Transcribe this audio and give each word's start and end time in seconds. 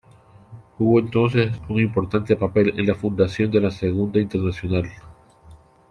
Jugó 0.79 0.97
entonces 0.97 1.51
un 1.69 1.79
importante 1.79 2.35
papel 2.35 2.73
en 2.79 2.87
la 2.87 2.95
fundación 2.95 3.51
de 3.51 3.61
la 3.61 3.69
Segunda 3.69 4.19
Internacional. 4.19 4.89